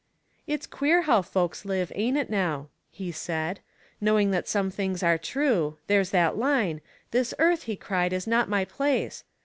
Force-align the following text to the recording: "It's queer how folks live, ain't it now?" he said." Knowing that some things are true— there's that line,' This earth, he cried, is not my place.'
"It's 0.47 0.65
queer 0.65 1.03
how 1.03 1.21
folks 1.21 1.63
live, 1.63 1.91
ain't 1.93 2.17
it 2.17 2.27
now?" 2.27 2.69
he 2.89 3.11
said." 3.11 3.59
Knowing 4.01 4.31
that 4.31 4.47
some 4.47 4.71
things 4.71 5.03
are 5.03 5.19
true— 5.19 5.77
there's 5.85 6.09
that 6.09 6.39
line,' 6.39 6.81
This 7.11 7.35
earth, 7.37 7.65
he 7.69 7.75
cried, 7.75 8.11
is 8.11 8.25
not 8.25 8.49
my 8.49 8.65
place.' 8.65 9.23